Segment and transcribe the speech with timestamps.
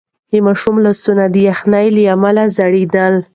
[0.31, 3.13] د ماشوم لاسونه د یخنۍ له امله لړزېدل.